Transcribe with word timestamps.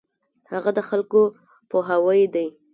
هغه 0.51 0.69
د 0.77 0.79
خلکو 0.89 1.21
پوهاوی 1.69 2.21
دی. 2.33 2.47